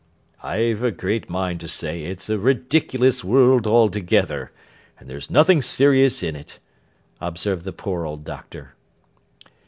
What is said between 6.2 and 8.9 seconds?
in it,' observed the poor old Doctor.